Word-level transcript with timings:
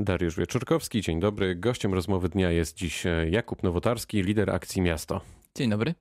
Dariusz 0.00 0.36
Wieczorkowski, 0.36 1.00
dzień 1.00 1.20
dobry. 1.20 1.54
Gościem 1.56 1.94
rozmowy 1.94 2.28
dnia 2.28 2.50
jest 2.50 2.76
dziś 2.76 3.06
e, 3.06 3.28
Jakub 3.30 3.62
Nowotarski, 3.62 4.22
lider 4.22 4.50
akcji 4.50 4.82
Miasto. 4.82 5.20
Dzień 5.54 5.70
dobry. 5.70 5.94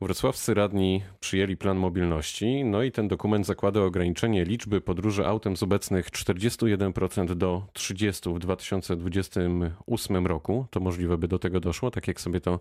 Wrocławscy 0.00 0.54
radni 0.54 1.02
przyjęli 1.20 1.56
plan 1.56 1.76
mobilności, 1.76 2.64
no 2.64 2.82
i 2.82 2.92
ten 2.92 3.08
dokument 3.08 3.46
zakłada 3.46 3.80
ograniczenie 3.80 4.44
liczby 4.44 4.80
podróży 4.80 5.26
autem 5.26 5.56
z 5.56 5.62
obecnych 5.62 6.10
41% 6.10 7.34
do 7.34 7.62
30% 7.72 8.34
w 8.34 8.38
2028 8.38 10.26
roku. 10.26 10.66
To 10.70 10.80
możliwe 10.80 11.18
by 11.18 11.28
do 11.28 11.38
tego 11.38 11.60
doszło, 11.60 11.90
tak 11.90 12.08
jak 12.08 12.20
sobie 12.20 12.40
to 12.40 12.60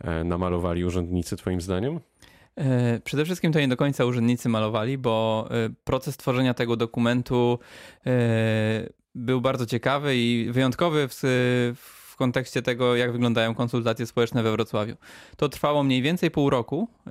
e, 0.00 0.24
namalowali 0.24 0.84
urzędnicy, 0.84 1.36
Twoim 1.36 1.60
zdaniem? 1.60 2.00
E, 2.56 3.00
przede 3.04 3.24
wszystkim 3.24 3.52
to 3.52 3.60
nie 3.60 3.68
do 3.68 3.76
końca 3.76 4.04
urzędnicy 4.04 4.48
malowali, 4.48 4.98
bo 4.98 5.48
proces 5.84 6.16
tworzenia 6.16 6.54
tego 6.54 6.76
dokumentu 6.76 7.58
był 9.14 9.40
bardzo 9.40 9.66
ciekawy 9.66 10.16
i 10.16 10.48
wyjątkowy 10.50 11.08
w 11.08 12.05
w 12.16 12.18
kontekście 12.18 12.62
tego, 12.62 12.96
jak 12.96 13.12
wyglądają 13.12 13.54
konsultacje 13.54 14.06
społeczne 14.06 14.42
we 14.42 14.52
Wrocławiu. 14.52 14.96
To 15.36 15.48
trwało 15.48 15.82
mniej 15.82 16.02
więcej 16.02 16.30
pół 16.30 16.50
roku. 16.50 16.88
E, 17.06 17.10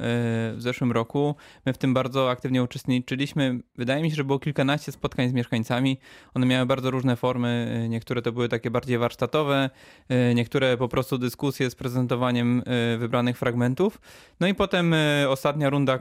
w 0.56 0.58
zeszłym 0.58 0.92
roku 0.92 1.36
my 1.66 1.74
w 1.74 1.78
tym 1.78 1.94
bardzo 1.94 2.30
aktywnie 2.30 2.64
uczestniczyliśmy. 2.64 3.60
Wydaje 3.76 4.04
mi 4.04 4.10
się, 4.10 4.16
że 4.16 4.24
było 4.24 4.40
kilkanaście 4.40 4.92
spotkań 4.92 5.30
z 5.30 5.34
mieszkańcami. 5.34 5.98
One 6.34 6.46
miały 6.46 6.66
bardzo 6.66 6.92
różne 6.92 7.16
formy. 7.16 7.82
E, 7.86 7.90
niektóre 7.90 8.22
to 8.22 8.32
były 8.32 8.50
takie 8.50 8.72
bardziej 8.72 8.98
warsztatowe, 8.98 9.70
e, 10.10 10.34
niektóre 10.36 10.78
po 10.78 10.88
prostu 10.88 11.18
dyskusje 11.18 11.70
z 11.70 11.76
prezentowaniem 11.76 12.64
wybranych 12.98 13.38
fragmentów. 13.38 14.02
No 14.40 14.48
i 14.48 14.54
potem 14.54 14.96
ostatnia 15.30 15.70
runda 15.70 16.00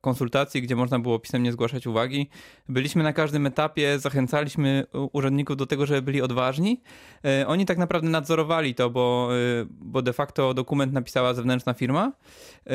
konsultacji, 0.00 0.62
gdzie 0.62 0.76
można 0.76 0.98
było 0.98 1.18
pisemnie 1.18 1.52
zgłaszać 1.52 1.86
uwagi. 1.86 2.30
Byliśmy 2.68 3.02
na 3.02 3.12
każdym 3.12 3.46
etapie, 3.46 3.98
zachęcaliśmy 3.98 4.86
urzędników 5.12 5.56
do 5.56 5.66
tego, 5.66 5.86
żeby 5.86 6.02
byli 6.02 6.22
odważni. 6.22 6.80
Oni 7.46 7.66
tak 7.66 7.78
naprawdę 7.78 8.08
nadzorowali 8.08 8.45
to, 8.74 8.90
bo, 8.90 9.28
y, 9.62 9.66
bo 9.70 10.02
de 10.02 10.12
facto 10.12 10.54
dokument 10.54 10.92
napisała 10.92 11.34
zewnętrzna 11.34 11.74
firma, 11.74 12.12
y, 12.66 12.70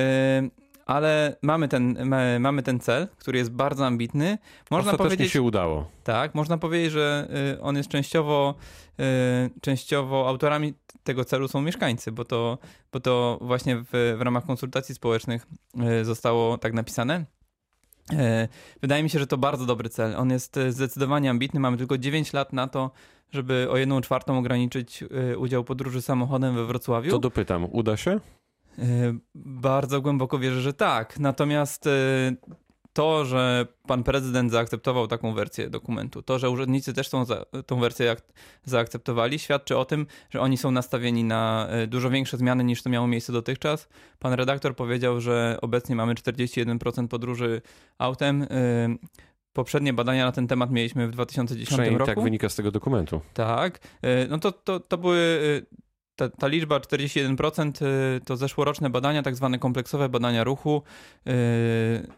ale 0.86 1.36
mamy 1.42 1.68
ten, 1.68 2.10
mamy 2.40 2.64
ten 2.64 2.80
cel, 2.80 3.08
który 3.18 3.38
jest 3.38 3.52
bardzo 3.52 3.86
ambitny. 3.86 4.38
Można 4.72 4.98
powiedzieć, 4.98 5.32
się 5.32 5.42
udało. 5.42 5.88
Tak, 6.04 6.36
można 6.36 6.58
powiedzieć, 6.58 6.92
że 6.92 7.28
y, 7.56 7.62
on 7.62 7.78
jest 7.78 7.90
częściowo, 7.90 8.56
częściowo 9.62 10.28
autorami 10.28 10.74
tego 11.04 11.26
celu 11.26 11.48
są 11.48 11.62
mieszkańcy, 11.62 12.12
bo 12.12 12.26
to, 12.26 12.58
bo 12.92 13.00
to 13.00 13.38
właśnie 13.42 13.78
w, 13.78 14.16
w 14.18 14.22
ramach 14.22 14.46
konsultacji 14.46 14.96
społecznych 14.96 15.48
zostało 16.04 16.58
tak 16.58 16.74
napisane. 16.74 17.26
Wydaje 18.82 19.04
mi 19.04 19.10
się, 19.10 19.20
że 19.20 19.28
to 19.28 19.38
bardzo 19.38 19.66
dobry 19.66 19.90
cel. 19.90 20.16
On 20.16 20.30
jest 20.30 20.60
zdecydowanie 20.70 21.30
ambitny. 21.30 21.60
Mamy 21.60 21.78
tylko 21.78 21.98
9 21.98 22.34
lat 22.34 22.54
na 22.54 22.68
to, 22.68 22.92
żeby 23.32 23.68
o 23.72 23.78
jedną 23.78 24.02
czwartą 24.02 24.38
ograniczyć 24.38 25.04
y, 25.32 25.38
udział 25.38 25.64
podróży 25.64 26.02
samochodem 26.02 26.56
we 26.56 26.66
Wrocławiu. 26.66 27.12
To 27.12 27.20
dopytam, 27.20 27.68
uda 27.72 27.98
się? 27.98 28.20
Bardzo 29.36 30.02
głęboko 30.02 30.40
wierzę, 30.40 30.62
że 30.62 30.74
tak. 30.74 31.20
Natomiast 31.20 31.90
to, 32.94 33.26
że 33.26 33.68
pan 33.88 34.04
prezydent 34.04 34.52
zaakceptował 34.52 35.08
taką 35.08 35.34
wersję 35.34 35.70
dokumentu, 35.70 36.22
to, 36.22 36.40
że 36.40 36.50
urzędnicy 36.50 36.94
też 36.94 37.10
tą, 37.10 37.26
tą 37.66 37.80
wersję 37.80 38.16
zaakceptowali, 38.66 39.40
świadczy 39.40 39.78
o 39.78 39.86
tym, 39.86 40.06
że 40.30 40.42
oni 40.42 40.58
są 40.58 40.72
nastawieni 40.72 41.24
na 41.24 41.68
dużo 41.88 42.10
większe 42.10 42.38
zmiany 42.38 42.64
niż 42.64 42.84
to 42.84 42.90
miało 42.90 43.08
miejsce 43.08 43.34
dotychczas. 43.34 43.90
Pan 44.20 44.34
redaktor 44.34 44.76
powiedział, 44.76 45.22
że 45.22 45.58
obecnie 45.62 45.96
mamy 45.96 46.14
41% 46.14 47.08
podróży 47.08 47.62
autem. 47.98 48.48
Poprzednie 49.54 49.94
badania 49.94 50.26
na 50.26 50.32
ten 50.32 50.48
temat 50.48 50.72
mieliśmy 50.72 51.08
w 51.08 51.12
2010 51.12 51.90
roku. 51.90 52.06
tak 52.06 52.22
wynika 52.22 52.50
z 52.50 52.56
tego 52.56 52.72
dokumentu. 52.72 53.22
Tak. 53.34 53.80
E, 54.02 54.28
no 54.28 54.38
to, 54.38 54.52
to, 54.52 54.80
to 54.80 54.98
były 54.98 55.18
e, 55.18 55.81
ta, 56.30 56.38
ta, 56.38 56.48
liczba 56.48 56.80
41% 56.80 57.86
y, 57.86 58.22
to 58.26 58.38
zeszłoroczne 58.38 58.90
badania, 58.90 59.24
tak 59.24 59.36
zwane 59.36 59.60
kompleksowe 59.60 60.10
badania 60.10 60.44
ruchu. 60.44 60.84
Y, 61.28 61.32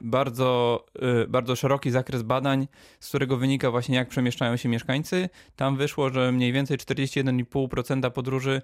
bardzo, 0.02 0.86
y, 1.24 1.28
bardzo 1.28 1.56
szeroki 1.56 1.92
zakres 1.92 2.22
badań, 2.22 2.68
z 3.00 3.10
którego 3.10 3.38
wynika 3.38 3.72
właśnie 3.72 3.96
jak 3.96 4.10
przemieszczają 4.10 4.58
się 4.58 4.70
mieszkańcy. 4.70 5.30
Tam 5.56 5.78
wyszło, 5.78 6.10
że 6.10 6.32
mniej 6.32 6.52
więcej 6.52 6.78
41,5% 6.78 8.12
podróży 8.12 8.62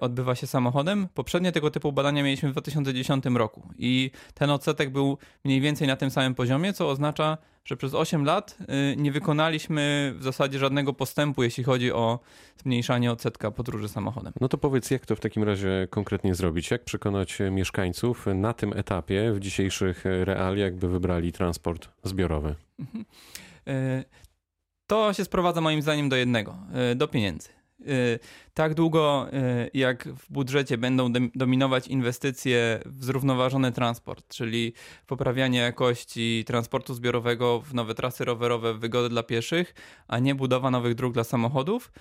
odbywa 0.00 0.34
się 0.34 0.46
samochodem. 0.46 1.08
Poprzednie 1.14 1.52
tego 1.52 1.70
typu 1.70 1.92
badania 1.92 2.22
mieliśmy 2.22 2.48
w 2.48 2.52
2010 2.52 3.24
roku 3.26 3.68
i 3.78 4.10
ten 4.34 4.50
odsetek 4.50 4.90
był 4.90 5.18
mniej 5.44 5.60
więcej 5.60 5.88
na 5.88 5.96
tym 5.96 6.10
samym 6.10 6.34
poziomie, 6.34 6.72
co 6.72 6.88
oznacza, 6.88 7.38
że 7.68 7.76
przez 7.76 7.94
8 7.94 8.24
lat 8.24 8.58
nie 8.96 9.12
wykonaliśmy 9.12 10.14
w 10.18 10.22
zasadzie 10.22 10.58
żadnego 10.58 10.92
postępu, 10.92 11.42
jeśli 11.42 11.64
chodzi 11.64 11.92
o 11.92 12.18
zmniejszanie 12.62 13.12
odsetka 13.12 13.50
podróży 13.50 13.88
samochodem. 13.88 14.32
No 14.40 14.48
to 14.48 14.58
powiedz 14.58 14.90
jak 14.90 15.06
to 15.06 15.16
w 15.16 15.20
takim 15.20 15.42
razie 15.42 15.88
konkretnie 15.90 16.34
zrobić? 16.34 16.70
Jak 16.70 16.84
przekonać 16.84 17.38
mieszkańców 17.50 18.26
na 18.34 18.52
tym 18.52 18.72
etapie, 18.72 19.32
w 19.32 19.40
dzisiejszych 19.40 20.04
realiach, 20.04 20.74
by 20.74 20.88
wybrali 20.88 21.32
transport 21.32 21.88
zbiorowy? 22.02 22.54
Mhm. 22.78 23.04
E, 23.66 24.04
to 24.86 25.12
się 25.12 25.24
sprowadza 25.24 25.60
moim 25.60 25.82
zdaniem 25.82 26.08
do 26.08 26.16
jednego, 26.16 26.56
e, 26.72 26.94
do 26.94 27.08
pieniędzy. 27.08 27.57
E, 27.86 28.18
tak 28.54 28.74
długo 28.74 29.26
jak 29.74 30.08
w 30.08 30.32
budżecie 30.32 30.78
będą 30.78 31.12
dominować 31.34 31.88
inwestycje 31.88 32.80
w 32.86 33.04
zrównoważony 33.04 33.72
transport, 33.72 34.28
czyli 34.28 34.72
poprawianie 35.06 35.58
jakości 35.58 36.44
transportu 36.46 36.94
zbiorowego 36.94 37.60
w 37.60 37.74
nowe 37.74 37.94
trasy 37.94 38.24
rowerowe, 38.24 38.74
w 38.74 38.78
wygodę 38.78 39.08
dla 39.08 39.22
pieszych, 39.22 39.74
a 40.08 40.18
nie 40.18 40.34
budowa 40.34 40.70
nowych 40.70 40.94
dróg 40.94 41.14
dla 41.14 41.24
samochodów, 41.24 41.92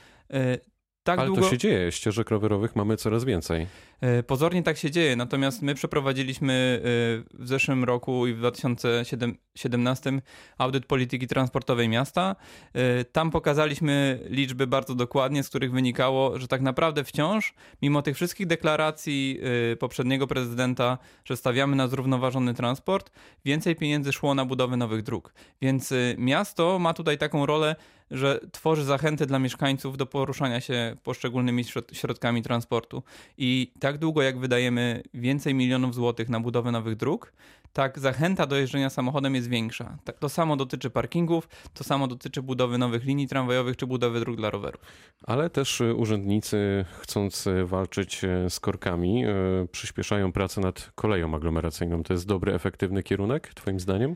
tak 1.07 1.19
Ale 1.19 1.27
długo... 1.27 1.41
to 1.41 1.49
się 1.49 1.57
dzieje, 1.57 1.91
ścieżek 1.91 2.29
rowerowych 2.29 2.75
mamy 2.75 2.97
coraz 2.97 3.23
więcej. 3.23 3.67
E, 4.01 4.23
pozornie 4.23 4.63
tak 4.63 4.77
się 4.77 4.91
dzieje, 4.91 5.15
natomiast 5.15 5.61
my 5.61 5.75
przeprowadziliśmy 5.75 6.53
e, 6.53 7.43
w 7.43 7.47
zeszłym 7.47 7.83
roku 7.83 8.27
i 8.27 8.33
w 8.33 8.37
2017 8.37 10.21
audyt 10.57 10.85
polityki 10.85 11.27
transportowej 11.27 11.89
miasta. 11.89 12.35
E, 12.73 13.03
tam 13.03 13.31
pokazaliśmy 13.31 14.19
liczby 14.29 14.67
bardzo 14.67 14.95
dokładnie, 14.95 15.43
z 15.43 15.49
których 15.49 15.71
wynikało, 15.71 16.39
że 16.39 16.47
tak 16.47 16.61
naprawdę 16.61 17.03
wciąż, 17.03 17.53
mimo 17.81 18.01
tych 18.01 18.15
wszystkich 18.15 18.47
deklaracji 18.47 19.39
poprzedniego 19.79 20.27
prezydenta, 20.27 20.97
że 21.25 21.37
stawiamy 21.37 21.75
na 21.75 21.87
zrównoważony 21.87 22.53
transport, 22.53 23.11
więcej 23.45 23.75
pieniędzy 23.75 24.13
szło 24.13 24.35
na 24.35 24.45
budowę 24.45 24.77
nowych 24.77 25.03
dróg. 25.03 25.33
Więc 25.61 25.93
miasto 26.17 26.79
ma 26.79 26.93
tutaj 26.93 27.17
taką 27.17 27.45
rolę, 27.45 27.75
że 28.11 28.39
tworzy 28.51 28.83
zachęty 28.83 29.25
dla 29.25 29.39
mieszkańców 29.39 29.97
do 29.97 30.05
poruszania 30.05 30.61
się 30.61 30.95
poszczególnymi 31.03 31.63
środkami 31.91 32.41
transportu. 32.41 33.03
I 33.37 33.71
tak 33.79 33.97
długo 33.97 34.21
jak 34.21 34.39
wydajemy 34.39 35.03
więcej 35.13 35.53
milionów 35.53 35.95
złotych 35.95 36.29
na 36.29 36.39
budowę 36.39 36.71
nowych 36.71 36.95
dróg, 36.95 37.33
tak 37.73 37.99
zachęta 37.99 38.45
do 38.45 38.55
jeżdżenia 38.55 38.89
samochodem 38.89 39.35
jest 39.35 39.49
większa. 39.49 39.97
Tak, 40.03 40.17
to 40.17 40.29
samo 40.29 40.55
dotyczy 40.55 40.89
parkingów, 40.89 41.49
to 41.73 41.83
samo 41.83 42.07
dotyczy 42.07 42.41
budowy 42.41 42.77
nowych 42.77 43.03
linii 43.03 43.27
tramwajowych 43.27 43.77
czy 43.77 43.87
budowy 43.87 44.19
dróg 44.19 44.35
dla 44.37 44.49
rowerów. 44.49 44.81
Ale 45.23 45.49
też 45.49 45.81
y, 45.81 45.95
urzędnicy, 45.95 46.85
chcąc 46.99 47.47
y, 47.47 47.65
walczyć 47.65 48.23
y, 48.23 48.49
z 48.49 48.59
korkami, 48.59 49.23
przyspieszają 49.71 50.31
pracę 50.31 50.61
nad 50.61 50.91
koleją 50.95 51.35
aglomeracyjną. 51.35 52.03
To 52.03 52.13
jest 52.13 52.27
dobry, 52.27 52.53
efektywny 52.53 53.03
kierunek, 53.03 53.53
Twoim 53.53 53.79
zdaniem? 53.79 54.15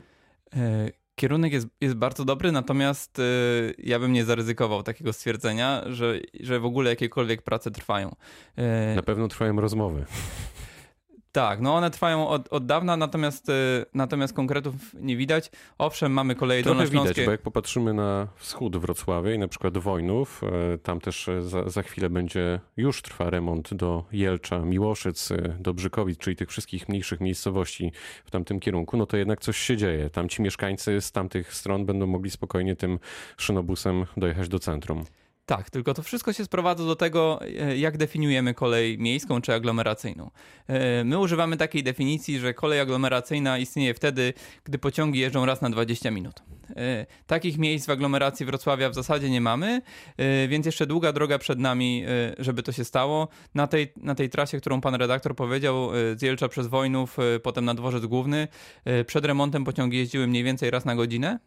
Kierunek 1.14 1.52
jest, 1.52 1.66
jest 1.80 1.94
bardzo 1.94 2.24
dobry, 2.24 2.52
natomiast 2.52 3.18
y, 3.18 3.74
ja 3.78 3.98
bym 3.98 4.12
nie 4.12 4.24
zaryzykował 4.24 4.82
takiego 4.82 5.12
stwierdzenia, 5.12 5.82
że, 5.86 6.20
że 6.40 6.60
w 6.60 6.64
ogóle 6.64 6.90
jakiekolwiek 6.90 7.42
prace 7.42 7.70
trwają. 7.70 8.16
Y, 8.58 8.96
Na 8.96 9.02
pewno 9.02 9.28
trwają 9.28 9.60
rozmowy. 9.60 10.04
Tak, 11.32 11.60
no 11.60 11.74
one 11.74 11.90
trwają 11.90 12.28
od, 12.28 12.52
od 12.52 12.66
dawna, 12.66 12.96
natomiast, 12.96 13.48
y, 13.48 13.52
natomiast 13.94 14.34
konkretów 14.34 14.74
nie 14.94 15.16
widać. 15.16 15.50
Owszem, 15.78 16.12
mamy 16.12 16.34
koleje 16.34 16.62
Trochę 16.62 16.86
widać, 16.86 17.24
bo 17.24 17.30
jak 17.30 17.42
popatrzymy 17.42 17.94
na 17.94 18.28
wschód 18.36 18.76
Wrocławia 18.76 19.34
i 19.34 19.38
na 19.38 19.48
przykład 19.48 19.78
Wojnów, 19.78 20.42
y, 20.74 20.78
tam 20.78 21.00
też 21.00 21.28
y, 21.28 21.42
za, 21.42 21.68
za 21.68 21.82
chwilę 21.82 22.10
będzie, 22.10 22.60
już 22.76 23.02
trwa 23.02 23.30
remont 23.30 23.74
do 23.74 24.04
Jelcza, 24.12 24.58
Miłoszyc, 24.58 25.28
do 25.60 25.74
Brzykowic, 25.74 26.18
czyli 26.18 26.36
tych 26.36 26.48
wszystkich 26.48 26.88
mniejszych 26.88 27.20
miejscowości 27.20 27.92
w 28.24 28.30
tamtym 28.30 28.60
kierunku, 28.60 28.96
no 28.96 29.06
to 29.06 29.16
jednak 29.16 29.40
coś 29.40 29.58
się 29.58 29.76
dzieje. 29.76 30.10
Tam 30.10 30.28
ci 30.28 30.42
mieszkańcy 30.42 31.00
z 31.00 31.12
tamtych 31.12 31.54
stron 31.54 31.86
będą 31.86 32.06
mogli 32.06 32.30
spokojnie 32.30 32.76
tym 32.76 32.98
szynobusem 33.36 34.06
dojechać 34.16 34.48
do 34.48 34.58
centrum. 34.58 35.04
Tak, 35.56 35.70
tylko 35.70 35.94
to 35.94 36.02
wszystko 36.02 36.32
się 36.32 36.44
sprowadza 36.44 36.84
do 36.84 36.96
tego, 36.96 37.40
e, 37.42 37.76
jak 37.76 37.96
definiujemy 37.96 38.54
kolej 38.54 38.98
miejską 38.98 39.40
czy 39.40 39.54
aglomeracyjną. 39.54 40.30
E, 40.66 41.04
my 41.04 41.18
używamy 41.18 41.56
takiej 41.56 41.82
definicji, 41.82 42.38
że 42.38 42.54
kolej 42.54 42.80
aglomeracyjna 42.80 43.58
istnieje 43.58 43.94
wtedy, 43.94 44.32
gdy 44.64 44.78
pociągi 44.78 45.20
jeżdżą 45.20 45.46
raz 45.46 45.62
na 45.62 45.70
20 45.70 46.10
minut. 46.10 46.42
E, 46.76 47.06
takich 47.26 47.58
miejsc 47.58 47.86
w 47.86 47.90
aglomeracji 47.90 48.46
Wrocławia 48.46 48.90
w 48.90 48.94
zasadzie 48.94 49.30
nie 49.30 49.40
mamy, 49.40 49.82
więc 50.48 50.66
jeszcze 50.66 50.86
długa 50.86 51.12
droga 51.12 51.38
przed 51.38 51.58
nami, 51.58 52.04
żeby 52.38 52.62
to 52.62 52.72
się 52.72 52.84
stało. 52.84 53.28
Na 53.54 53.66
tej, 53.66 53.92
na 53.96 54.14
tej 54.14 54.30
trasie, 54.30 54.60
którą 54.60 54.80
pan 54.80 54.94
redaktor 54.94 55.36
powiedział, 55.36 55.90
z 56.16 56.50
przez 56.50 56.66
Wojnów, 56.66 57.16
potem 57.42 57.64
na 57.64 57.74
dworzec 57.74 58.06
główny, 58.06 58.48
przed 59.06 59.24
remontem 59.24 59.64
pociągi 59.64 59.98
jeździły 59.98 60.26
mniej 60.26 60.44
więcej 60.44 60.70
raz 60.70 60.84
na 60.84 60.96
godzinę. 60.96 61.38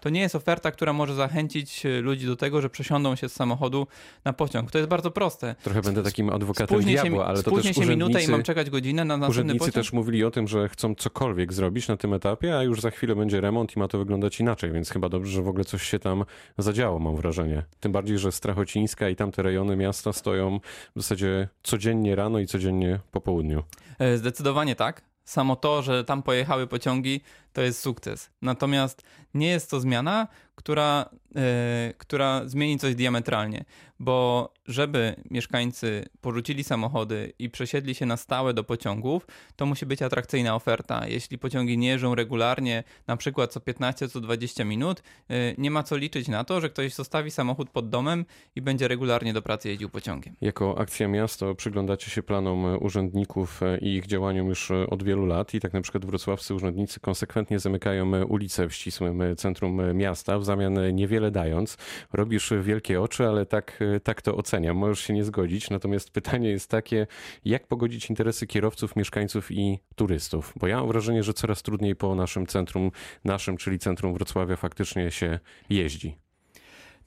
To 0.00 0.08
nie 0.08 0.20
jest 0.20 0.34
oferta, 0.34 0.70
która 0.70 0.92
może 0.92 1.14
zachęcić 1.14 1.86
e, 1.86 2.00
ludzi 2.00 2.26
do 2.26 2.36
tego, 2.36 2.60
że 2.60 2.70
przesiądą 2.70 3.16
się 3.16 3.28
z 3.28 3.32
samochodu 3.32 3.86
na 4.24 4.32
pociąg. 4.32 4.70
To 4.70 4.78
jest 4.78 4.90
bardzo 4.90 5.10
proste. 5.10 5.54
Trochę 5.62 5.82
będę 5.82 6.02
takim 6.02 6.30
adwokatem 6.30 6.68
Spóźnię 6.78 6.92
diabła, 6.92 7.24
się, 7.24 7.28
ale 7.28 7.42
to 7.42 7.50
też 7.50 7.76
się 7.76 7.86
minutę 7.86 8.22
i 8.22 8.28
mam 8.28 8.42
czekać 8.42 8.70
godzinę 8.70 9.04
na 9.04 9.16
następny 9.16 9.30
urzędnicy 9.30 9.58
pociąg. 9.58 9.74
też 9.74 9.92
mówili 9.92 10.24
o 10.24 10.30
tym, 10.30 10.48
że 10.48 10.68
chcą 10.68 10.94
cokolwiek 10.94 11.52
zrobić 11.52 11.88
na 11.88 11.96
tym 11.96 12.14
etapie, 12.14 12.58
a 12.58 12.62
już 12.62 12.80
za 12.80 12.90
chwilę 12.90 13.16
będzie 13.16 13.40
remont 13.40 13.76
i 13.76 13.78
ma 13.78 13.88
to 13.88 13.98
wyglądać 13.98 14.40
inaczej, 14.40 14.72
więc 14.72 14.90
chyba 14.90 15.08
dobrze, 15.08 15.32
że 15.32 15.42
w 15.42 15.48
ogóle 15.48 15.64
coś 15.64 15.82
się 15.82 15.98
tam 15.98 16.24
zadziało, 16.58 16.98
mam 16.98 17.16
wrażenie. 17.16 17.62
Tym 17.80 17.92
bardziej, 17.92 18.18
że 18.18 18.32
Strachocińska 18.32 19.08
i 19.08 19.16
tamte 19.16 19.42
rejony 19.42 19.76
miasta 19.76 20.12
stoją 20.12 20.60
w 20.96 21.02
zasadzie 21.02 21.48
codziennie 21.62 22.16
rano 22.16 22.38
i 22.38 22.46
codziennie 22.46 23.00
po 23.10 23.20
południu. 23.20 23.62
E, 23.98 24.18
Zdecydowanie 24.18 24.76
tak. 24.76 25.02
Samo 25.24 25.56
to, 25.56 25.82
że 25.82 26.04
tam 26.04 26.22
pojechały 26.22 26.66
pociągi, 26.66 27.20
to 27.54 27.62
jest 27.62 27.80
sukces. 27.80 28.30
Natomiast 28.42 29.02
nie 29.34 29.48
jest 29.48 29.70
to 29.70 29.80
zmiana, 29.80 30.28
która, 30.54 31.08
e, 31.36 31.94
która 31.98 32.42
zmieni 32.48 32.78
coś 32.78 32.94
diametralnie, 32.94 33.64
bo 33.98 34.52
żeby 34.66 35.14
mieszkańcy 35.30 36.04
porzucili 36.20 36.64
samochody 36.64 37.32
i 37.38 37.50
przesiedli 37.50 37.94
się 37.94 38.06
na 38.06 38.16
stałe 38.16 38.54
do 38.54 38.64
pociągów, 38.64 39.26
to 39.56 39.66
musi 39.66 39.86
być 39.86 40.02
atrakcyjna 40.02 40.54
oferta. 40.54 41.08
Jeśli 41.08 41.38
pociągi 41.38 41.78
nie 41.78 41.88
jeżdżą 41.88 42.14
regularnie, 42.14 42.84
na 43.06 43.16
przykład 43.16 43.52
co 43.52 43.60
15, 43.60 44.08
co 44.08 44.20
20 44.20 44.64
minut, 44.64 45.02
e, 45.28 45.54
nie 45.58 45.70
ma 45.70 45.82
co 45.82 45.96
liczyć 45.96 46.28
na 46.28 46.44
to, 46.44 46.60
że 46.60 46.70
ktoś 46.70 46.94
zostawi 46.94 47.30
samochód 47.30 47.70
pod 47.70 47.88
domem 47.88 48.24
i 48.56 48.62
będzie 48.62 48.88
regularnie 48.88 49.32
do 49.32 49.42
pracy 49.42 49.68
jeździł 49.68 49.88
pociągiem. 49.88 50.36
Jako 50.40 50.78
Akcja 50.78 51.08
Miasto 51.08 51.54
przyglądacie 51.54 52.10
się 52.10 52.22
planom 52.22 52.78
urzędników 52.80 53.60
i 53.80 53.94
ich 53.94 54.06
działaniom 54.06 54.48
już 54.48 54.70
od 54.70 55.02
wielu 55.02 55.26
lat 55.26 55.54
i 55.54 55.60
tak 55.60 55.72
na 55.72 55.80
przykład 55.80 56.04
wrocławscy 56.04 56.54
urzędnicy 56.54 57.00
konsekwentnie 57.00 57.43
zamykają 57.56 58.24
ulice 58.24 58.68
w 58.68 58.74
ścisłym 58.74 59.22
centrum 59.36 59.96
miasta, 59.96 60.38
w 60.38 60.44
zamian 60.44 60.94
niewiele 60.94 61.30
dając. 61.30 61.76
Robisz 62.12 62.52
wielkie 62.62 63.00
oczy, 63.00 63.28
ale 63.28 63.46
tak, 63.46 63.80
tak 64.02 64.22
to 64.22 64.36
oceniam. 64.36 64.76
Możesz 64.76 65.00
się 65.00 65.12
nie 65.12 65.24
zgodzić, 65.24 65.70
natomiast 65.70 66.10
pytanie 66.10 66.50
jest 66.50 66.70
takie, 66.70 67.06
jak 67.44 67.66
pogodzić 67.66 68.10
interesy 68.10 68.46
kierowców, 68.46 68.96
mieszkańców 68.96 69.50
i 69.50 69.78
turystów? 69.94 70.52
Bo 70.56 70.66
ja 70.66 70.76
mam 70.76 70.88
wrażenie, 70.88 71.22
że 71.22 71.34
coraz 71.34 71.62
trudniej 71.62 71.96
po 71.96 72.14
naszym 72.14 72.46
centrum, 72.46 72.90
naszym, 73.24 73.56
czyli 73.56 73.78
centrum 73.78 74.14
Wrocławia 74.14 74.56
faktycznie 74.56 75.10
się 75.10 75.38
jeździ. 75.70 76.16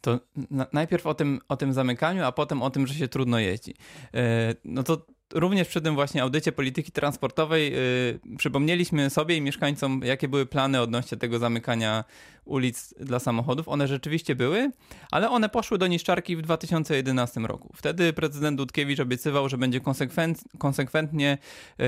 To 0.02 0.20
na, 0.52 0.68
najpierw 0.74 1.06
o 1.08 1.14
tym, 1.14 1.40
o 1.50 1.58
tym 1.58 1.74
zamykaniu, 1.74 2.24
a 2.24 2.32
potem 2.32 2.62
o 2.62 2.70
tym, 2.70 2.88
że 2.88 2.94
się 2.94 3.08
trudno 3.08 3.40
jeździ. 3.40 3.76
E, 4.14 4.56
no 4.66 4.84
to 4.84 5.06
również 5.34 5.68
przy 5.68 5.82
tym 5.82 5.96
właśnie 5.96 6.22
audycie 6.22 6.52
polityki 6.52 6.92
transportowej 6.92 7.74
y, 7.76 8.38
przypomnieliśmy 8.38 9.10
sobie 9.10 9.38
i 9.38 9.42
mieszkańcom, 9.42 10.02
jakie 10.04 10.28
były 10.28 10.46
plany 10.46 10.82
odnośnie 10.82 11.18
tego 11.18 11.40
zamykania 11.40 12.04
ulic 12.46 12.94
dla 13.00 13.20
samochodów. 13.20 13.68
One 13.68 13.88
rzeczywiście 13.88 14.36
były, 14.36 14.72
ale 15.12 15.30
one 15.30 15.50
poszły 15.50 15.78
do 15.78 15.88
niszczarki 15.88 16.36
w 16.36 16.42
2011 16.42 17.40
roku. 17.40 17.74
Wtedy 17.76 18.14
prezydent 18.14 18.58
Dudkiewicz 18.58 19.00
obiecywał, 19.00 19.50
że 19.50 19.58
będzie 19.58 19.80
konsekwent, 19.80 20.44
konsekwentnie 20.58 21.38
y, 21.80 21.86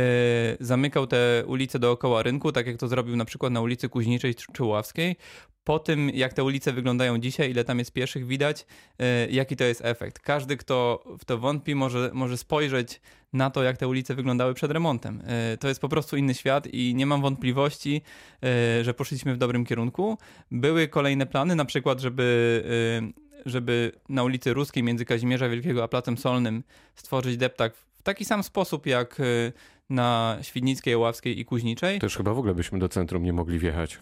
zamykał 0.59 1.07
te 1.07 1.43
ulice 1.47 1.79
dookoła 1.79 2.23
rynku, 2.23 2.51
tak 2.51 2.67
jak 2.67 2.77
to 2.77 2.87
zrobił 2.87 3.15
na 3.15 3.25
przykład 3.25 3.53
na 3.53 3.61
ulicy 3.61 3.89
Kuźniczej 3.89 4.35
czy 4.53 4.63
Ławskiej. 4.63 5.15
Po 5.69 5.79
tym, 5.79 6.09
jak 6.09 6.33
te 6.33 6.43
ulice 6.43 6.73
wyglądają 6.73 7.17
dzisiaj, 7.17 7.51
ile 7.51 7.63
tam 7.63 7.79
jest 7.79 7.93
pieszych, 7.93 8.27
widać, 8.27 8.65
y, 9.01 9.31
jaki 9.31 9.55
to 9.55 9.63
jest 9.63 9.81
efekt. 9.85 10.19
Każdy, 10.19 10.57
kto 10.57 11.03
w 11.19 11.25
to 11.25 11.37
wątpi, 11.37 11.75
może, 11.75 12.11
może 12.13 12.37
spojrzeć 12.37 13.01
na 13.33 13.49
to, 13.49 13.63
jak 13.63 13.77
te 13.77 13.87
ulice 13.87 14.15
wyglądały 14.15 14.53
przed 14.53 14.71
remontem. 14.71 15.21
Y, 15.53 15.57
to 15.57 15.67
jest 15.67 15.81
po 15.81 15.89
prostu 15.89 16.17
inny 16.17 16.33
świat 16.33 16.67
i 16.67 16.95
nie 16.95 17.05
mam 17.05 17.21
wątpliwości, 17.21 18.01
y, 18.79 18.83
że 18.83 18.93
poszliśmy 18.93 19.33
w 19.33 19.37
dobrym 19.37 19.65
kierunku. 19.65 20.17
Były 20.51 20.87
kolejne 20.87 21.25
plany, 21.25 21.55
na 21.55 21.65
przykład, 21.65 21.99
żeby 21.99 22.63
żeby 23.45 23.91
na 24.09 24.23
ulicy 24.23 24.53
Ruskiej 24.53 24.83
między 24.83 25.05
Kazimierza 25.05 25.49
Wielkiego 25.49 25.83
a 25.83 25.87
Placem 25.87 26.17
Solnym 26.17 26.63
stworzyć 26.95 27.37
deptak 27.37 27.75
w 27.75 28.03
taki 28.03 28.25
sam 28.25 28.43
sposób 28.43 28.85
jak 28.85 29.21
na 29.89 30.37
Świdnickiej, 30.41 30.95
Ławskiej 30.95 31.39
i 31.39 31.45
Kuźniczej. 31.45 31.99
Już 32.03 32.17
chyba 32.17 32.33
w 32.33 32.39
ogóle 32.39 32.55
byśmy 32.55 32.79
do 32.79 32.89
centrum 32.89 33.23
nie 33.23 33.33
mogli 33.33 33.59
wjechać. 33.59 33.99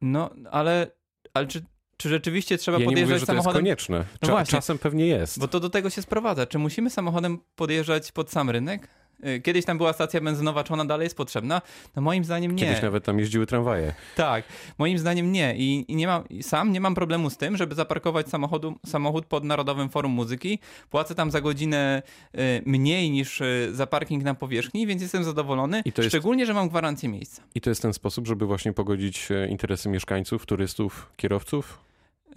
No, 0.00 0.30
ale, 0.50 0.90
ale 1.34 1.46
czy, 1.46 1.64
czy 1.96 2.08
rzeczywiście 2.08 2.58
trzeba 2.58 2.78
ja 2.78 2.84
podjeżdżać 2.84 3.10
nie 3.10 3.14
mówię, 3.14 3.18
że 3.20 3.26
samochodem? 3.26 3.64
To 3.64 3.68
jest 3.70 3.86
konieczne. 3.86 4.04
No 4.22 4.28
Cza- 4.28 4.30
właśnie. 4.30 4.58
Czasem 4.58 4.78
pewnie 4.78 5.06
jest. 5.06 5.38
Bo 5.38 5.48
to 5.48 5.60
do 5.60 5.70
tego 5.70 5.90
się 5.90 6.02
sprowadza. 6.02 6.46
Czy 6.46 6.58
musimy 6.58 6.90
samochodem 6.90 7.38
podjeżdżać 7.56 8.12
pod 8.12 8.30
sam 8.30 8.50
rynek? 8.50 8.88
Y, 9.26 9.40
Kiedyś 9.40 9.64
tam 9.64 9.78
była 9.78 9.92
stacja 9.92 10.20
benzynowa, 10.20 10.64
czy 10.64 10.72
ona 10.72 10.84
dalej 10.84 11.04
jest 11.04 11.16
potrzebna? 11.16 11.62
No 11.96 12.02
moim 12.02 12.24
zdaniem 12.24 12.52
nie. 12.56 12.62
Kiedyś 12.64 12.82
nawet 12.82 13.04
tam 13.04 13.18
jeździły 13.18 13.46
tramwaje. 13.46 13.94
Tak, 14.16 14.44
moim 14.78 14.98
zdaniem 14.98 15.32
nie. 15.32 15.54
I, 15.56 15.84
i 15.92 15.96
nie 15.96 16.06
mam, 16.06 16.24
sam 16.42 16.72
nie 16.72 16.80
mam 16.80 16.94
problemu 16.94 17.30
z 17.30 17.36
tym, 17.36 17.56
żeby 17.56 17.74
zaparkować 17.74 18.28
samochodu, 18.28 18.74
samochód 18.86 19.26
pod 19.26 19.44
Narodowym 19.44 19.88
Forum 19.88 20.12
Muzyki. 20.12 20.58
Płacę 20.90 21.14
tam 21.14 21.30
za 21.30 21.40
godzinę 21.40 22.02
y, 22.34 22.62
mniej 22.66 23.10
niż 23.10 23.40
y, 23.40 23.68
za 23.72 23.86
parking 23.86 24.24
na 24.24 24.34
powierzchni, 24.34 24.86
więc 24.86 25.02
jestem 25.02 25.24
zadowolony. 25.24 25.82
I 25.84 25.92
to 25.92 26.02
jest- 26.02 26.12
Szczególnie, 26.14 26.46
że 26.46 26.54
mam 26.54 26.68
gwarancję 26.68 27.08
miejsca. 27.08 27.42
I 27.54 27.60
to 27.60 27.70
jest 27.70 27.82
ten 27.82 27.92
sposób, 27.92 28.26
żeby 28.26 28.46
właśnie 28.46 28.72
pogodzić 28.72 29.28
e, 29.30 29.48
interesy 29.48 29.88
mieszkańców, 29.88 30.46
turystów, 30.46 31.10
kierowców? 31.16 31.78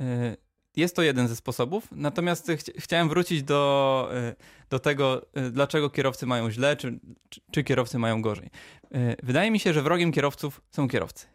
Y, 0.02 0.38
Jest 0.76 0.96
to 0.96 1.02
jeden 1.02 1.28
ze 1.28 1.36
sposobów, 1.36 1.88
natomiast 1.92 2.48
chci- 2.48 2.74
chciałem 2.78 3.10
wrócić 3.10 3.44
do, 3.44 4.10
y, 4.32 4.36
do 4.70 4.80
tego, 4.80 5.22
y, 5.38 5.52
dlaczego 5.52 5.90
kierowcy 5.90 6.26
mają 6.26 6.52
źle, 6.52 6.76
czy, 6.76 7.00
czy, 7.30 7.42
czy 7.52 7.64
kierowcy 7.64 8.00
mają 8.00 8.22
gorzej. 8.22 8.50
Y, 8.96 9.16
Wydaje 9.24 9.52
mi 9.52 9.60
się, 9.60 9.74
że 9.74 9.82
wrogiem 9.82 10.12
kierowców 10.12 10.62
są 10.72 10.88
kierowcy. 10.88 11.26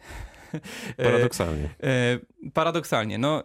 Paradoksalnie. 0.96 1.68
Paradoksalnie. 2.54 3.18
No, 3.18 3.44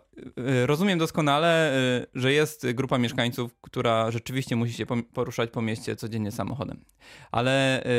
rozumiem 0.65 0.99
doskonale, 0.99 1.73
e, 1.73 2.05
że 2.15 2.33
jest 2.33 2.71
grupa 2.71 2.97
mieszkańców, 2.97 3.55
która 3.61 4.11
rzeczywiście 4.11 4.55
musi 4.55 4.73
się 4.73 4.85
poruszać 5.13 5.49
po 5.49 5.61
mieście 5.61 5.95
codziennie 5.95 6.31
samochodem. 6.31 6.85
Ale 7.31 7.83
e, 7.83 7.89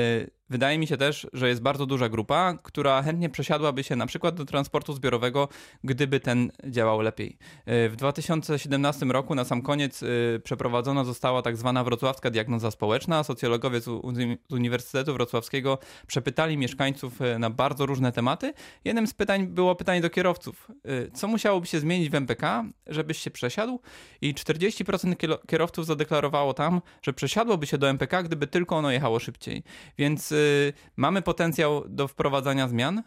wydaje 0.51 0.79
mi 0.79 0.87
się 0.87 0.97
też, 0.97 1.27
że 1.33 1.49
jest 1.49 1.63
bardzo 1.63 1.87
duża 1.87 2.09
grupa, 2.09 2.59
która 2.63 3.03
chętnie 3.03 3.29
przesiadłaby 3.29 3.85
się 3.85 3.97
na 3.97 4.07
przykład 4.07 4.35
do 4.35 4.45
transportu 4.45 4.93
zbiorowego, 4.93 5.49
gdyby 5.85 6.21
ten 6.21 6.53
działał 6.67 7.01
lepiej. 7.01 7.39
W 7.67 7.95
2017 7.97 9.07
roku 9.07 9.35
na 9.35 9.45
sam 9.45 9.63
koniec 9.63 10.05
przeprowadzona 10.45 11.05
została 11.05 11.43
tak 11.43 11.57
zwana 11.57 11.85
wrocławska 11.85 12.31
diagnoza 12.31 12.71
społeczna. 12.71 13.25
Socjologowie 13.25 13.81
z 13.81 13.89
Uni- 13.89 14.39
z 14.49 14.53
Uniwersytetu 14.53 15.13
Wrocławskiego 15.13 15.79
przepytali 16.07 16.57
mieszkańców 16.57 17.19
na 17.39 17.51
bardzo 17.51 17.87
różne 17.87 18.13
tematy. 18.13 18.53
Jednym 18.85 19.07
z 19.07 19.15
pytań 19.15 19.47
było 19.47 19.75
pytanie 19.75 20.01
do 20.01 20.11
kierowców. 20.11 20.71
Y, 20.91 21.11
Co 21.15 21.29
musiałoby 21.29 21.67
się 21.67 21.81
zmienić 21.81 22.09
w 22.13 22.15
MPK, 22.15 22.65
żebyś 22.87 23.19
się 23.19 23.31
przesiadł? 23.31 23.81
I 24.21 24.35
40% 24.35 25.17
kielo- 25.17 25.47
kierowców 25.47 25.87
zadeklarowało 25.87 26.55
tam, 26.55 26.81
że 27.03 27.13
przesiadłoby 27.13 27.67
się 27.67 27.79
do 27.79 27.89
MPK, 27.89 28.23
gdyby 28.23 28.47
tylko 28.47 28.77
ono 28.77 28.91
jechało 28.91 29.19
szybciej. 29.19 29.63
Więc 29.99 30.33
y, 30.33 30.73
mamy 30.97 31.23
potencjał 31.23 31.85
do 31.89 32.09
wprowadzania 32.09 32.69
zmian. 32.69 32.99
Y, 32.99 33.03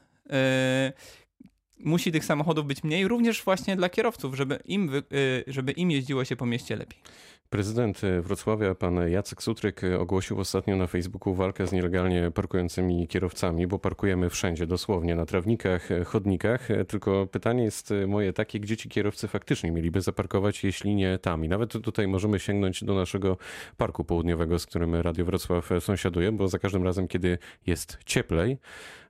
musi 1.79 2.12
tych 2.12 2.25
samochodów 2.25 2.65
być 2.65 2.83
mniej, 2.83 3.07
również 3.07 3.43
właśnie 3.43 3.75
dla 3.75 3.89
kierowców, 3.89 4.35
żeby 4.35 4.59
im, 4.65 4.95
y, 4.95 5.43
żeby 5.47 5.71
im 5.71 5.91
jeździło 5.91 6.25
się 6.25 6.35
po 6.35 6.45
mieście 6.45 6.75
lepiej. 6.75 7.00
Prezydent 7.49 8.01
Wrocławia, 8.21 8.75
pan 8.75 9.09
Jacek 9.09 9.43
Sutryk, 9.43 9.81
ogłosił 9.99 10.39
ostatnio 10.39 10.75
na 10.75 10.87
Facebooku 10.87 11.33
walkę 11.33 11.67
z 11.67 11.71
nielegalnie 11.71 12.31
parkującymi 12.31 13.07
kierowcami, 13.07 13.67
bo 13.67 13.79
parkujemy 13.79 14.29
wszędzie, 14.29 14.67
dosłownie 14.67 15.15
na 15.15 15.25
trawnikach, 15.25 15.89
chodnikach. 16.05 16.67
Tylko 16.87 17.27
pytanie 17.27 17.63
jest 17.63 17.93
moje 18.07 18.33
takie, 18.33 18.59
gdzie 18.59 18.77
ci 18.77 18.89
kierowcy 18.89 19.27
faktycznie 19.27 19.71
mieliby 19.71 20.01
zaparkować, 20.01 20.63
jeśli 20.63 20.95
nie 20.95 21.17
tam. 21.17 21.45
I 21.45 21.47
nawet 21.47 21.71
tutaj 21.71 22.07
możemy 22.07 22.39
sięgnąć 22.39 22.83
do 22.83 22.95
naszego 22.95 23.37
parku 23.77 24.03
południowego, 24.03 24.59
z 24.59 24.65
którym 24.65 24.95
Radio 24.95 25.25
Wrocław 25.25 25.69
sąsiaduje, 25.79 26.31
bo 26.31 26.47
za 26.47 26.59
każdym 26.59 26.83
razem, 26.83 27.07
kiedy 27.07 27.37
jest 27.67 27.97
cieplej, 28.05 28.57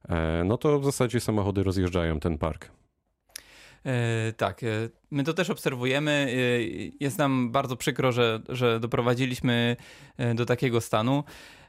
e, 0.10 0.44
no 0.46 0.58
to 0.58 0.80
w 0.80 0.86
zasadzie 0.86 1.20
samochody 1.20 1.64
rozjeżdżają 1.64 2.20
ten 2.20 2.38
park. 2.38 2.72
E, 3.86 4.34
tak, 4.34 4.64
e, 4.64 4.68
my 5.12 5.24
to 5.24 5.34
też 5.34 5.50
obserwujemy. 5.50 6.12
E, 6.12 6.36
Jest 7.00 7.18
nam 7.18 7.52
bardzo 7.52 7.76
przykro, 7.76 8.12
że, 8.12 8.42
że 8.50 8.80
doprowadziliśmy 8.80 9.76
do 10.36 10.46
takiego 10.46 10.82
stanu. 10.82 11.24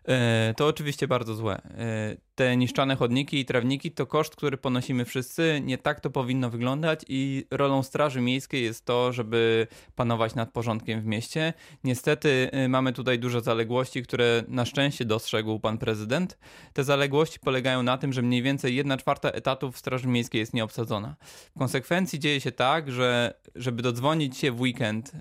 E, 0.08 0.54
To 0.56 0.66
oczywiście 0.66 1.08
bardzo 1.08 1.34
złe. 1.34 1.54
E, 1.54 2.16
Te 2.34 2.56
niszczane 2.56 2.96
chodniki 2.96 3.40
i 3.40 3.44
trawniki 3.44 3.90
to 3.90 4.06
koszt, 4.06 4.36
który 4.36 4.56
ponosimy 4.56 5.04
wszyscy. 5.04 5.60
Nie 5.64 5.78
tak 5.78 6.00
to 6.00 6.10
powinno 6.10 6.50
wyglądać 6.50 7.04
i 7.08 7.46
rolą 7.50 7.82
Straży 7.82 8.20
Miejskiej 8.20 8.64
jest 8.64 8.84
to, 8.84 9.12
żeby 9.12 9.66
panować 9.94 10.34
nad 10.34 10.52
porządkiem 10.52 11.00
w 11.00 11.04
mieście. 11.04 11.52
Niestety 11.84 12.48
e, 12.52 12.68
mamy 12.68 12.92
tutaj 12.92 13.18
duże 13.18 13.40
zaległości, 13.40 14.02
które 14.02 14.44
na 14.48 14.64
szczęście 14.64 15.04
dostrzegł 15.04 15.60
pan 15.60 15.78
prezydent. 15.78 16.38
Te 16.72 16.84
zaległości 16.84 17.38
polegają 17.40 17.82
na 17.82 17.98
tym, 17.98 18.12
że 18.12 18.22
mniej 18.22 18.42
więcej 18.42 18.76
1 18.76 18.98
czwarta 18.98 19.30
etatów 19.30 19.75
w 19.75 19.78
Straży 19.78 20.08
Miejskiej 20.08 20.38
jest 20.38 20.54
nieobsadzona. 20.54 21.16
W 21.56 21.58
konsekwencji 21.58 22.18
dzieje 22.18 22.40
się 22.40 22.52
tak, 22.52 22.92
że 22.92 23.34
żeby 23.54 23.82
dodzwonić 23.82 24.38
się 24.38 24.52
w 24.52 24.60
weekend 24.60 25.12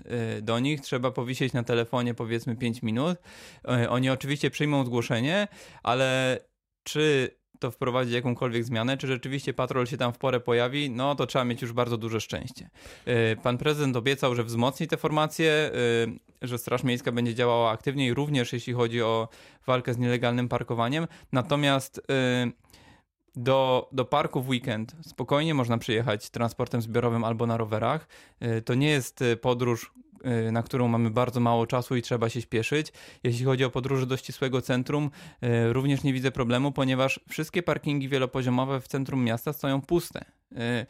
do 0.42 0.58
nich, 0.58 0.80
trzeba 0.80 1.10
powisieć 1.10 1.52
na 1.52 1.62
telefonie 1.62 2.14
powiedzmy 2.14 2.56
5 2.56 2.82
minut. 2.82 3.18
Oni 3.88 4.10
oczywiście 4.10 4.50
przyjmą 4.50 4.75
zgłoszenie, 4.84 5.48
ale 5.82 6.38
czy 6.82 7.36
to 7.58 7.70
wprowadzić 7.70 8.14
jakąkolwiek 8.14 8.64
zmianę. 8.64 8.96
Czy 8.96 9.06
rzeczywiście 9.06 9.54
patrol 9.54 9.86
się 9.86 9.96
tam 9.96 10.12
w 10.12 10.18
porę 10.18 10.40
pojawi? 10.40 10.90
No 10.90 11.14
to 11.14 11.26
trzeba 11.26 11.44
mieć 11.44 11.62
już 11.62 11.72
bardzo 11.72 11.96
duże 11.96 12.20
szczęście. 12.20 12.70
Pan 13.42 13.58
prezydent 13.58 13.96
obiecał, 13.96 14.34
że 14.34 14.44
wzmocni 14.44 14.86
te 14.86 14.96
formacje, 14.96 15.70
że 16.42 16.58
Straż 16.58 16.84
Miejska 16.84 17.12
będzie 17.12 17.34
działała 17.34 17.70
aktywniej, 17.70 18.14
również 18.14 18.52
jeśli 18.52 18.72
chodzi 18.72 19.02
o 19.02 19.28
walkę 19.66 19.94
z 19.94 19.98
nielegalnym 19.98 20.48
parkowaniem. 20.48 21.06
Natomiast 21.32 22.02
do, 23.36 23.88
do 23.92 24.04
parku 24.04 24.42
w 24.42 24.48
weekend 24.48 24.96
spokojnie 25.02 25.54
można 25.54 25.78
przyjechać 25.78 26.30
transportem 26.30 26.82
zbiorowym 26.82 27.24
albo 27.24 27.46
na 27.46 27.56
rowerach. 27.56 28.08
To 28.64 28.74
nie 28.74 28.88
jest 28.88 29.24
podróż, 29.40 29.92
Y, 30.05 30.05
na 30.52 30.62
którą 30.62 30.88
mamy 30.88 31.10
bardzo 31.10 31.40
mało 31.40 31.66
czasu 31.66 31.96
i 31.96 32.02
trzeba 32.02 32.28
się 32.28 32.40
śpieszyć. 32.40 32.92
Jeśli 33.24 33.44
chodzi 33.44 33.64
o 33.64 33.70
podróże 33.70 34.06
do 34.06 34.16
ścisłego 34.16 34.62
centrum, 34.62 35.10
y, 35.42 35.72
również 35.72 36.02
nie 36.02 36.12
widzę 36.12 36.30
problemu, 36.30 36.72
ponieważ 36.72 37.20
wszystkie 37.28 37.62
parkingi 37.62 38.08
wielopoziomowe 38.08 38.80
w 38.80 38.88
centrum 38.88 39.24
miasta 39.24 39.52
stoją 39.52 39.80
puste. 39.80 40.24
Y, 40.56 40.86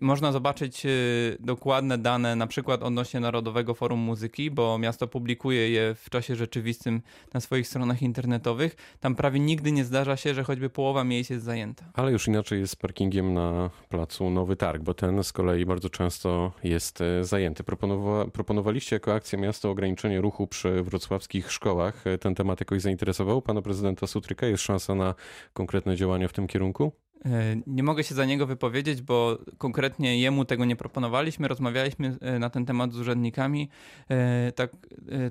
można 0.00 0.32
zobaczyć 0.32 0.86
y, 0.86 1.36
dokładne 1.40 1.98
dane, 1.98 2.36
na 2.36 2.46
przykład 2.46 2.82
odnośnie 2.82 3.20
Narodowego 3.20 3.74
Forum 3.74 4.00
Muzyki, 4.00 4.50
bo 4.50 4.78
miasto 4.78 5.08
publikuje 5.08 5.70
je 5.70 5.94
w 5.94 6.10
czasie 6.10 6.36
rzeczywistym 6.36 7.02
na 7.34 7.40
swoich 7.40 7.68
stronach 7.68 8.02
internetowych. 8.02 8.76
Tam 9.00 9.14
prawie 9.14 9.40
nigdy 9.40 9.72
nie 9.72 9.84
zdarza 9.84 10.16
się, 10.16 10.34
że 10.34 10.44
choćby 10.44 10.70
połowa 10.70 11.04
miejsc 11.04 11.30
jest 11.30 11.44
zajęta. 11.44 11.84
Ale 11.94 12.12
już 12.12 12.28
inaczej 12.28 12.60
jest 12.60 12.72
z 12.72 12.76
parkingiem 12.76 13.34
na 13.34 13.70
placu 13.88 14.30
Nowy 14.30 14.56
Targ, 14.56 14.82
bo 14.82 14.94
ten 14.94 15.24
z 15.24 15.32
kolei 15.32 15.66
bardzo 15.66 15.90
często 15.90 16.52
jest 16.64 17.00
e, 17.00 17.24
zajęty. 17.24 17.64
Proponowa 17.64 18.26
proponowaliście 18.26 18.96
jako 18.96 19.14
akcję 19.14 19.38
miasta 19.38 19.68
ograniczenie 19.68 20.20
ruchu 20.20 20.46
przy 20.46 20.82
wrocławskich 20.82 21.52
szkołach. 21.52 22.06
E, 22.06 22.18
ten 22.18 22.34
temat 22.34 22.60
jakoś 22.60 22.82
zainteresował 22.82 23.42
pana 23.42 23.62
prezydenta 23.62 24.06
Sutryka? 24.06 24.46
Jest 24.46 24.62
szansa 24.62 24.94
na 24.94 25.14
konkretne 25.52 25.96
działania 25.96 26.28
w 26.28 26.32
tym 26.32 26.46
kierunku? 26.46 27.03
E, 27.24 27.56
nie 27.66 27.82
mogę 27.82 28.04
się 28.04 28.14
za 28.14 28.24
niego 28.24 28.46
wypowiedzieć, 28.46 29.02
bo 29.02 29.38
konkretnie 29.58 30.20
jemu 30.20 30.44
tego 30.44 30.64
nie 30.64 30.76
proponowaliśmy. 30.76 31.48
Rozmawialiśmy 31.48 32.16
e, 32.20 32.38
na 32.38 32.50
ten 32.50 32.66
temat 32.66 32.92
z 32.92 32.98
urzędnikami. 32.98 33.68
E, 34.10 34.52
tak, 34.52 34.70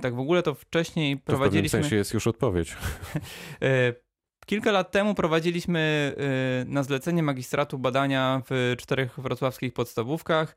tak 0.02 0.16
w 0.16 0.20
ogóle 0.20 0.44
to 0.44 0.54
wcześniej 0.54 1.18
to 1.18 1.24
prowadziliśmy. 1.25 1.70
W 1.70 1.72
pewnym 1.72 1.84
sensie 1.84 1.96
jest 1.96 2.13
już 2.13 2.28
odpowiedź. 2.28 2.75
Kilka 4.46 4.72
lat 4.72 4.92
temu 4.92 5.16
prowadziliśmy 5.16 6.14
y, 6.64 6.72
na 6.72 6.84
zlecenie 6.84 7.24
magistratu 7.24 7.80
badania 7.80 8.42
w 8.50 8.76
czterech 8.78 9.20
wrocławskich 9.20 9.74
podstawówkach. 9.74 10.56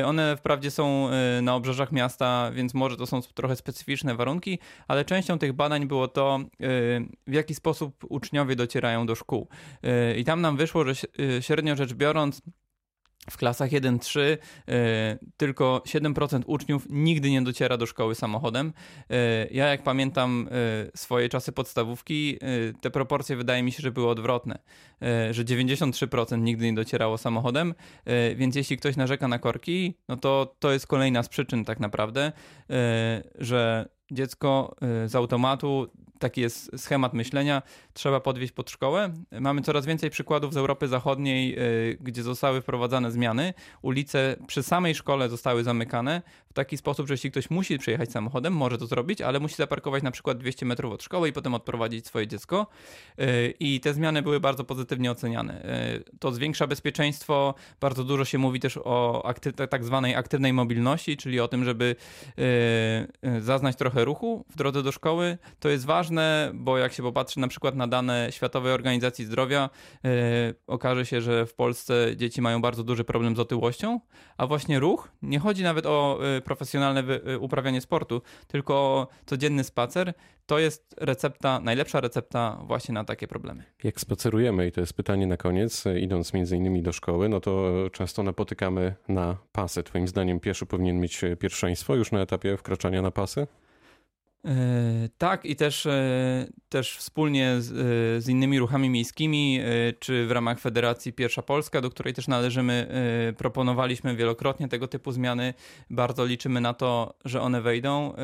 Y, 0.00 0.06
one 0.06 0.36
wprawdzie 0.36 0.70
są 0.70 1.08
y, 1.38 1.42
na 1.42 1.54
obrzeżach 1.54 1.92
miasta, 1.92 2.50
więc 2.54 2.74
może 2.74 2.96
to 2.96 3.06
są 3.06 3.22
trochę 3.22 3.56
specyficzne 3.56 4.14
warunki, 4.14 4.58
ale 4.88 5.04
częścią 5.04 5.38
tych 5.38 5.52
badań 5.52 5.86
było 5.86 6.08
to, 6.08 6.38
w 7.26 7.32
jaki 7.32 7.54
sposób 7.54 8.04
uczniowie 8.08 8.56
docierają 8.56 9.06
do 9.06 9.14
szkół. 9.14 9.48
I 10.16 10.24
tam 10.24 10.40
nam 10.40 10.56
wyszło, 10.56 10.84
że 10.84 10.94
średnio 11.40 11.76
rzecz 11.76 11.94
biorąc, 11.94 12.42
w 13.30 13.36
klasach 13.36 13.70
1-3 13.70 14.20
y, 14.20 14.38
tylko 15.36 15.82
7% 15.86 16.42
uczniów 16.46 16.86
nigdy 16.90 17.30
nie 17.30 17.42
dociera 17.42 17.76
do 17.76 17.86
szkoły 17.86 18.14
samochodem. 18.14 18.72
Y, 19.10 19.14
ja 19.50 19.66
jak 19.66 19.82
pamiętam 19.82 20.48
y, 20.48 20.90
swoje 20.94 21.28
czasy 21.28 21.52
podstawówki, 21.52 22.38
te 22.80 22.90
proporcje 22.90 23.36
wydaje 23.36 23.62
mi 23.62 23.72
się, 23.72 23.82
że 23.82 23.90
były 23.90 24.08
odwrotne, 24.08 24.58
że 25.30 25.44
93% 25.44 26.38
nigdy 26.38 26.66
nie 26.66 26.74
docierało 26.74 27.18
samochodem, 27.18 27.74
więc 28.36 28.56
jeśli 28.56 28.76
ktoś 28.76 28.96
narzeka 28.96 29.28
na 29.28 29.38
korki, 29.38 29.94
no 30.08 30.16
to 30.16 30.54
to 30.58 30.72
jest 30.72 30.86
kolejna 30.86 31.22
z 31.22 31.28
przyczyn 31.28 31.64
tak 31.64 31.80
naprawdę, 31.80 32.32
że 33.38 33.88
dziecko 34.12 34.76
z 35.06 35.14
automatu 35.14 35.88
taki 36.20 36.40
jest 36.40 36.70
schemat 36.76 37.14
myślenia, 37.14 37.62
trzeba 37.92 38.20
podwieźć 38.20 38.52
pod 38.52 38.70
szkołę. 38.70 39.14
Mamy 39.40 39.62
coraz 39.62 39.86
więcej 39.86 40.10
przykładów 40.10 40.54
z 40.54 40.56
Europy 40.56 40.88
Zachodniej, 40.88 41.58
y, 41.58 41.98
gdzie 42.00 42.22
zostały 42.22 42.60
wprowadzane 42.60 43.10
zmiany. 43.10 43.54
Ulice 43.82 44.36
przy 44.46 44.62
samej 44.62 44.94
szkole 44.94 45.28
zostały 45.28 45.64
zamykane 45.64 46.22
w 46.50 46.52
taki 46.52 46.76
sposób, 46.76 47.06
że 47.08 47.14
jeśli 47.14 47.30
ktoś 47.30 47.50
musi 47.50 47.78
przyjechać 47.78 48.12
samochodem, 48.12 48.52
może 48.52 48.78
to 48.78 48.86
zrobić, 48.86 49.20
ale 49.20 49.40
musi 49.40 49.54
zaparkować 49.54 50.02
na 50.02 50.10
przykład 50.10 50.38
200 50.38 50.66
metrów 50.66 50.92
od 50.92 51.02
szkoły 51.02 51.28
i 51.28 51.32
potem 51.32 51.54
odprowadzić 51.54 52.06
swoje 52.06 52.26
dziecko. 52.26 52.66
Y, 53.20 53.54
I 53.60 53.80
te 53.80 53.94
zmiany 53.94 54.22
były 54.22 54.40
bardzo 54.40 54.64
pozytywnie 54.64 55.10
oceniane. 55.10 55.64
Y, 55.96 56.18
to 56.18 56.32
zwiększa 56.32 56.66
bezpieczeństwo. 56.66 57.54
Bardzo 57.80 58.04
dużo 58.04 58.24
się 58.24 58.38
mówi 58.38 58.60
też 58.60 58.76
o 58.84 59.22
akty- 59.26 59.68
tak 59.68 59.84
zwanej 59.84 60.14
aktywnej 60.14 60.52
mobilności, 60.52 61.16
czyli 61.16 61.40
o 61.40 61.48
tym, 61.48 61.64
żeby 61.64 61.96
zaznać 63.40 63.76
trochę 63.76 63.99
ruchu 64.04 64.44
w 64.50 64.56
drodze 64.56 64.82
do 64.82 64.92
szkoły. 64.92 65.38
To 65.60 65.68
jest 65.68 65.86
ważne 65.86 66.50
bo 66.54 66.78
jak 66.78 66.92
się 66.92 67.02
popatrzy 67.02 67.40
na 67.40 67.48
przykład 67.48 67.74
na 67.76 67.86
dane 67.86 68.28
Światowej 68.30 68.72
Organizacji 68.72 69.24
Zdrowia, 69.24 69.70
yy, 70.04 70.10
okaże 70.66 71.06
się, 71.06 71.20
że 71.20 71.46
w 71.46 71.54
Polsce 71.54 72.16
dzieci 72.16 72.42
mają 72.42 72.62
bardzo 72.62 72.84
duży 72.84 73.04
problem 73.04 73.36
z 73.36 73.38
otyłością, 73.38 74.00
a 74.36 74.46
właśnie 74.46 74.80
ruch, 74.80 75.12
nie 75.22 75.38
chodzi 75.38 75.62
nawet 75.62 75.86
o 75.86 76.18
yy, 76.34 76.40
profesjonalne 76.40 77.02
wy, 77.02 77.20
yy, 77.24 77.38
uprawianie 77.38 77.80
sportu, 77.80 78.22
tylko 78.46 78.74
o 78.74 79.08
codzienny 79.26 79.64
spacer, 79.64 80.14
to 80.46 80.58
jest 80.58 80.94
recepta, 80.98 81.60
najlepsza 81.60 82.00
recepta 82.00 82.58
właśnie 82.66 82.94
na 82.94 83.04
takie 83.04 83.26
problemy. 83.26 83.64
Jak 83.84 84.00
spacerujemy, 84.00 84.66
i 84.66 84.72
to 84.72 84.80
jest 84.80 84.92
pytanie 84.92 85.26
na 85.26 85.36
koniec, 85.36 85.84
idąc 86.00 86.34
między 86.34 86.56
innymi 86.56 86.82
do 86.82 86.92
szkoły, 86.92 87.28
no 87.28 87.40
to 87.40 87.72
często 87.92 88.22
napotykamy 88.22 88.94
na 89.08 89.36
pasy. 89.52 89.82
Twoim 89.82 90.08
zdaniem 90.08 90.40
pieszy 90.40 90.66
powinien 90.66 91.00
mieć 91.00 91.20
pierwszeństwo 91.38 91.94
już 91.94 92.12
na 92.12 92.20
etapie 92.20 92.56
wkraczania 92.56 93.02
na 93.02 93.10
pasy? 93.10 93.46
E, 94.44 95.08
tak, 95.18 95.44
i 95.44 95.56
też, 95.56 95.86
e, 95.86 96.46
też 96.68 96.96
wspólnie 96.96 97.56
z, 97.60 97.72
e, 97.72 98.20
z, 98.20 98.28
innymi 98.28 98.58
ruchami 98.58 98.90
miejskimi, 98.90 99.60
czy 99.98 100.26
w 100.26 100.30
ramach 100.30 100.60
Federacji 100.60 101.12
Pierwsza 101.12 101.42
Polska, 101.42 101.80
do 101.80 101.90
której 101.90 102.14
też 102.14 102.28
należymy, 102.28 102.86
proponowaliśmy 103.36 104.16
wielokrotnie 104.16 104.68
tego 104.68 104.88
typu 104.88 105.12
zmiany. 105.12 105.54
Bardzo 105.90 106.24
liczymy 106.24 106.60
na 106.60 106.74
to, 106.74 107.14
że 107.24 107.42
one 107.42 107.62
wejdą 107.62 108.14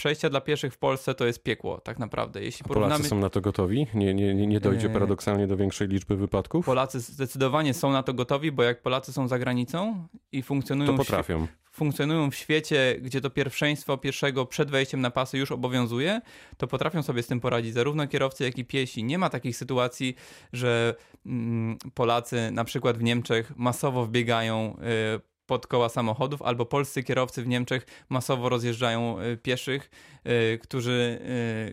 przejścia 0.00 0.30
dla 0.30 0.40
pieszych 0.40 0.74
w 0.74 0.78
Polsce 0.78 1.14
to 1.14 1.26
jest 1.26 1.42
piekło, 1.42 1.80
tak 1.80 1.98
naprawdę. 1.98 2.42
Jeśli 2.42 2.64
porównamy... 2.64 2.94
Polacy 2.94 3.08
są 3.08 3.18
na 3.18 3.30
to 3.30 3.40
gotowi? 3.40 3.86
Nie, 3.94 4.14
nie, 4.14 4.34
nie 4.34 4.60
dojdzie 4.60 4.90
paradoksalnie 4.90 5.46
do 5.46 5.56
większej 5.56 5.88
liczby 5.88 6.16
wypadków? 6.16 6.66
Polacy 6.66 7.00
zdecydowanie 7.00 7.74
są 7.74 7.92
na 7.92 8.02
to 8.02 8.14
gotowi, 8.14 8.52
bo 8.52 8.62
jak 8.62 8.82
Polacy 8.82 9.12
są 9.12 9.28
za 9.28 9.38
granicą 9.38 10.06
i 10.32 10.42
funkcjonują... 10.42 10.92
To 10.92 10.96
potrafią 10.96 11.46
funkcjonują 11.72 12.30
w 12.30 12.34
świecie, 12.34 12.96
gdzie 13.02 13.20
to 13.20 13.30
pierwszeństwo 13.30 13.98
pierwszego 13.98 14.46
przed 14.46 14.70
wejściem 14.70 15.00
na 15.00 15.10
pasy 15.10 15.38
już 15.38 15.52
obowiązuje, 15.52 16.20
to 16.56 16.66
potrafią 16.66 17.02
sobie 17.02 17.22
z 17.22 17.26
tym 17.26 17.40
poradzić 17.40 17.74
zarówno 17.74 18.08
kierowcy, 18.08 18.44
jak 18.44 18.58
i 18.58 18.64
piesi. 18.64 19.04
Nie 19.04 19.18
ma 19.18 19.30
takich 19.30 19.56
sytuacji, 19.56 20.14
że 20.52 20.94
mm, 21.26 21.78
Polacy 21.94 22.50
na 22.52 22.64
przykład 22.64 22.98
w 22.98 23.02
Niemczech 23.02 23.52
masowo 23.56 24.06
wbiegają 24.06 24.76
y, 25.16 25.29
pod 25.50 25.66
koła 25.66 25.88
samochodów, 25.88 26.42
albo 26.42 26.66
polscy 26.66 27.02
kierowcy 27.02 27.42
w 27.42 27.46
Niemczech 27.46 27.86
masowo 28.08 28.48
rozjeżdżają 28.48 29.20
y, 29.20 29.36
pieszych, 29.36 29.90
y, 30.26 30.58
którzy, 30.58 31.18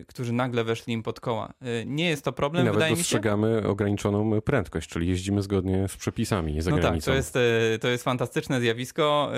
y, 0.00 0.04
którzy 0.04 0.32
nagle 0.32 0.64
weszli 0.64 0.92
im 0.92 1.02
pod 1.02 1.20
koła. 1.20 1.52
Nie 1.86 2.08
jest 2.08 2.24
to 2.24 2.32
problem, 2.32 2.62
I 2.62 2.64
nawet 2.64 2.76
wydaje 2.76 2.96
dostrzegamy 2.96 3.56
mi 3.56 3.62
się. 3.62 3.68
ograniczoną 3.68 4.40
prędkość, 4.40 4.88
czyli 4.88 5.08
jeździmy 5.08 5.42
zgodnie 5.42 5.88
z 5.88 5.96
przepisami 5.96 6.62
za 6.62 6.70
no 6.70 6.76
granicą. 6.76 7.04
Tak, 7.04 7.04
to 7.04 7.14
jest, 7.14 7.38
to 7.80 7.88
jest 7.88 8.04
fantastyczne 8.04 8.60
zjawisko. 8.60 9.32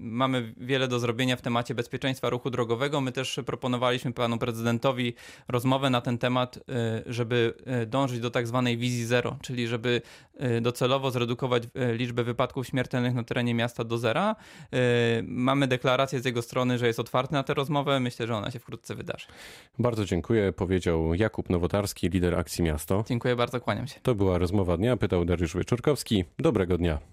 Mamy 0.00 0.54
wiele 0.56 0.88
do 0.88 0.98
zrobienia 0.98 1.36
w 1.36 1.42
temacie 1.42 1.74
bezpieczeństwa 1.74 2.30
ruchu 2.30 2.50
drogowego. 2.50 3.00
My 3.00 3.12
też 3.12 3.40
proponowaliśmy 3.46 4.12
panu 4.12 4.38
prezydentowi 4.38 5.14
rozmowę 5.48 5.90
na 5.90 6.00
ten 6.00 6.18
temat, 6.18 6.58
żeby 7.06 7.54
dążyć 7.86 8.20
do 8.20 8.30
tak 8.30 8.46
zwanej 8.46 8.78
wizji 8.78 9.04
zero, 9.04 9.36
czyli 9.42 9.68
żeby 9.68 10.02
docelowo 10.60 11.10
zredukować 11.10 11.62
liczbę 11.92 12.24
wypadków 12.24 12.66
śmiertelnych 12.66 13.14
na 13.14 13.24
terenie 13.24 13.54
miasta 13.54 13.83
do 13.84 13.98
zera. 13.98 14.36
Y, 14.74 14.76
mamy 15.26 15.66
deklarację 15.66 16.20
z 16.20 16.24
jego 16.24 16.42
strony, 16.42 16.78
że 16.78 16.86
jest 16.86 17.00
otwarty 17.00 17.34
na 17.34 17.42
tę 17.42 17.54
rozmowę. 17.54 18.00
Myślę, 18.00 18.26
że 18.26 18.36
ona 18.36 18.50
się 18.50 18.58
wkrótce 18.58 18.94
wydarzy. 18.94 19.26
Bardzo 19.78 20.04
dziękuję, 20.04 20.52
powiedział 20.52 21.14
Jakub 21.14 21.50
Nowotarski, 21.50 22.08
lider 22.08 22.34
Akcji 22.34 22.64
Miasto. 22.64 23.04
Dziękuję 23.08 23.36
bardzo, 23.36 23.60
kłaniam 23.60 23.86
się. 23.86 24.00
To 24.02 24.14
była 24.14 24.38
rozmowa 24.38 24.76
dnia, 24.76 24.96
pytał 24.96 25.24
Dariusz 25.24 25.56
Wieczorkowski. 25.56 26.24
Dobrego 26.38 26.78
dnia. 26.78 26.98